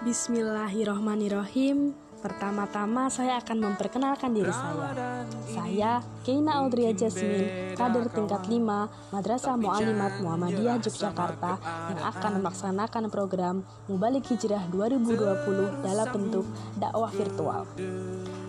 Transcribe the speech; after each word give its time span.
Bismillahirrohmanirrohim. 0.00 1.92
Pertama-tama 2.24 3.12
saya 3.12 3.36
akan 3.36 3.68
memperkenalkan 3.68 4.32
diri 4.32 4.48
saya. 4.48 5.28
Saya 5.44 5.92
Keina 6.24 6.56
Audria 6.64 6.88
Jasmine, 6.96 7.76
kader 7.76 8.08
tingkat 8.08 8.48
5 8.48 9.12
Madrasah 9.12 9.60
Mu'alimat 9.60 10.24
Muhammadiyah 10.24 10.80
Yogyakarta 10.80 11.60
Yang 11.92 12.00
akan 12.16 12.32
melaksanakan 12.40 13.04
program 13.12 13.60
Mubalik 13.92 14.24
Hijrah 14.32 14.64
2020 14.72 15.84
dalam 15.84 16.08
bentuk 16.16 16.48
dakwah 16.80 17.12
virtual. 17.12 17.68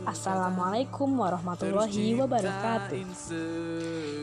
Assalamualaikum 0.07 1.11
warahmatullahi 1.19 2.15
wabarakatuh. 2.15 2.95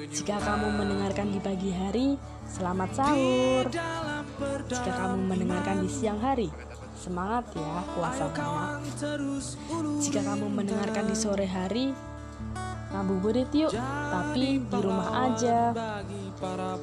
Jika 0.08 0.36
kamu 0.40 0.80
mendengarkan 0.80 1.28
di 1.28 1.40
pagi 1.44 1.76
hari, 1.76 2.16
selamat 2.48 2.90
sahur. 2.96 3.68
Jika 4.64 4.90
kamu 4.96 5.28
mendengarkan 5.28 5.84
di 5.84 5.88
siang 5.92 6.20
hari, 6.20 6.48
Semangat 6.98 7.54
ya 7.54 7.86
puasanya. 7.94 8.82
Jika 10.02 10.20
kamu 10.26 10.46
mendengarkan 10.50 11.04
di 11.06 11.14
sore 11.14 11.46
hari, 11.46 11.94
ngabuburit 12.90 13.50
yuk, 13.54 13.70
tapi 14.10 14.58
di 14.66 14.78
rumah 14.82 15.30
aja. 15.30 15.70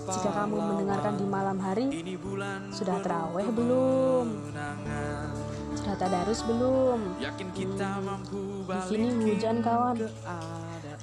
Jika 0.07 0.29
kamu 0.31 0.55
mendengarkan 0.55 1.13
di 1.19 1.25
malam 1.27 1.57
hari, 1.59 1.85
sudah 2.71 2.97
terawih 3.03 3.47
belum? 3.51 4.25
Sudah 5.75 5.95
tadarus 5.99 6.41
belum? 6.47 6.99
Hmm, 7.19 8.71
di 8.71 8.81
sini 8.87 9.07
hujan 9.19 9.59
kawan. 9.59 9.99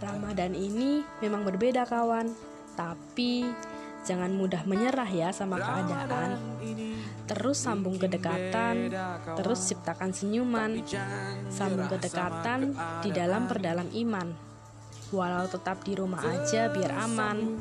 Ramadan 0.02 0.52
ini 0.56 1.04
memang 1.23 1.46
berbeda 1.46 1.87
kawan, 1.87 2.32
tapi 2.74 3.46
jangan 4.02 4.34
mudah 4.34 4.62
menyerah 4.66 5.09
ya 5.09 5.29
sama 5.30 5.59
keadaan 5.59 6.38
terus 7.33 7.65
sambung 7.65 7.97
kedekatan, 7.97 8.91
terus 9.38 9.70
ciptakan 9.70 10.10
senyuman, 10.10 10.83
sambung 11.48 11.87
kedekatan 11.88 12.74
di 13.01 13.10
dalam 13.15 13.46
perdalam 13.46 13.88
iman. 13.88 14.29
Walau 15.13 15.49
tetap 15.49 15.85
di 15.85 15.96
rumah 15.96 16.21
aja 16.24 16.73
biar 16.73 16.93
aman. 17.04 17.57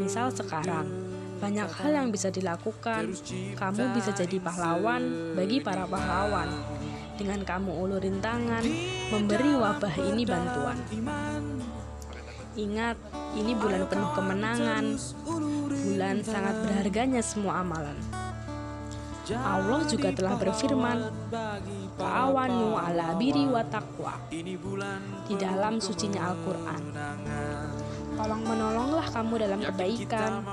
Misal 0.00 0.32
sekarang, 0.32 0.88
banyak 1.40 1.68
hal 1.68 1.90
yang 1.92 2.08
bisa 2.12 2.28
dilakukan. 2.32 3.12
Kamu 3.56 3.84
bisa 3.96 4.16
jadi 4.16 4.36
pahlawan 4.40 5.34
bagi 5.36 5.60
para 5.60 5.88
pahlawan. 5.88 6.48
Dengan 7.14 7.46
kamu 7.46 7.70
ulurin 7.70 8.18
tangan, 8.18 8.64
memberi 9.12 9.52
wabah 9.54 9.94
ini 10.02 10.22
bantuan. 10.26 10.78
Ingat, 12.54 12.96
ini 13.34 13.52
bulan 13.58 13.82
penuh 13.90 14.10
kemenangan. 14.14 14.84
Bulan 15.66 16.16
sangat 16.22 16.54
berharganya 16.62 17.22
semua 17.22 17.66
amalan. 17.66 17.98
Allah 19.32 19.80
juga 19.88 20.12
telah 20.12 20.36
berfirman, 20.36 21.08
"Ta'awanu 21.96 22.76
ala 22.76 23.16
biri 23.16 23.48
wa 23.48 23.64
taqwa." 23.64 24.20
Di 25.24 25.34
dalam 25.34 25.80
sucinya 25.80 26.30
Al-Qur'an. 26.30 26.82
Tolong 28.14 28.42
menolonglah 28.46 29.08
kamu 29.10 29.34
dalam 29.42 29.60
kebaikan. 29.64 30.44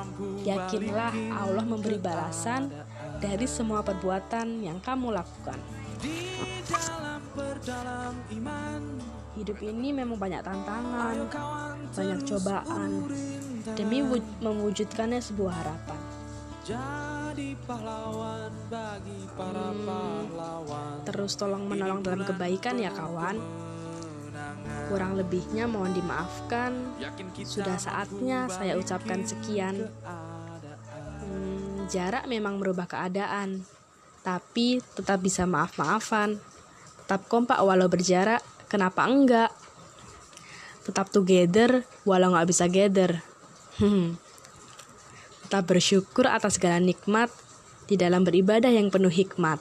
Yakinlah 0.42 1.14
Allah 1.36 1.66
memberi 1.68 2.02
balasan 2.02 2.74
dari 3.22 3.46
semua 3.46 3.86
perbuatan 3.86 4.66
yang 4.66 4.82
kamu 4.82 5.14
lakukan. 5.14 5.60
Hidup 9.32 9.58
ini 9.64 9.94
memang 9.94 10.18
banyak 10.18 10.42
tantangan, 10.42 11.16
banyak 11.92 12.20
cobaan 12.28 13.06
demi 13.78 14.02
mewujudkannya 14.42 15.20
sebuah 15.22 15.54
harapan 15.54 16.00
jadi 16.62 17.58
pahlawan 17.66 18.54
bagi 18.70 19.26
para 19.34 19.74
hmm, 19.74 19.82
pahlawan. 19.82 20.94
Terus 21.10 21.34
tolong 21.34 21.66
menolong 21.66 22.06
dalam 22.06 22.22
kebaikan 22.22 22.78
ya 22.78 22.94
kawan. 22.94 23.42
Kurang 24.86 25.18
lebihnya 25.18 25.66
mohon 25.66 25.90
dimaafkan. 25.90 26.96
Sudah 27.42 27.82
saatnya 27.82 28.46
saya 28.46 28.78
ucapkan 28.78 29.26
sekian. 29.26 29.90
Hmm, 31.26 31.90
jarak 31.90 32.30
memang 32.30 32.62
merubah 32.62 32.86
keadaan, 32.86 33.66
tapi 34.22 34.86
tetap 34.94 35.18
bisa 35.18 35.50
maaf-maafan. 35.50 36.38
Tetap 37.04 37.26
kompak 37.26 37.58
walau 37.66 37.90
berjarak, 37.90 38.46
kenapa 38.70 39.10
enggak? 39.10 39.50
Tetap 40.82 41.14
together 41.14 41.86
walau 42.04 42.34
nggak 42.34 42.50
bisa 42.50 42.66
gather. 42.66 43.22
Hmm. 43.78 44.18
Tetap 45.48 45.68
bersyukur 45.68 46.26
atas 46.28 46.58
segala 46.58 46.80
nikmat 46.80 47.30
di 47.86 48.00
dalam 48.00 48.24
beribadah 48.24 48.72
yang 48.72 48.88
penuh 48.88 49.12
hikmat. 49.12 49.60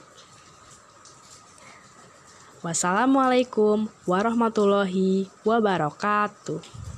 Wassalamualaikum 2.60 3.88
warahmatullahi 4.04 5.32
wabarakatuh. 5.48 6.89